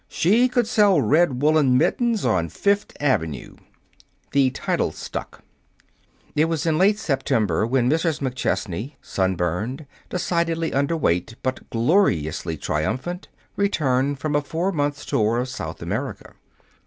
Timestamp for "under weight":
10.73-11.35